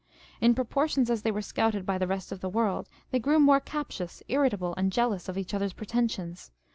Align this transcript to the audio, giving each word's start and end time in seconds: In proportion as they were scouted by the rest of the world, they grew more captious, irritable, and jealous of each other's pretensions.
In 0.39 0.55
proportion 0.55 1.07
as 1.11 1.21
they 1.21 1.29
were 1.29 1.43
scouted 1.43 1.85
by 1.85 1.99
the 1.99 2.07
rest 2.07 2.31
of 2.31 2.39
the 2.41 2.49
world, 2.49 2.89
they 3.11 3.19
grew 3.19 3.37
more 3.39 3.59
captious, 3.59 4.23
irritable, 4.27 4.73
and 4.75 4.91
jealous 4.91 5.29
of 5.29 5.37
each 5.37 5.53
other's 5.53 5.73
pretensions. 5.73 6.49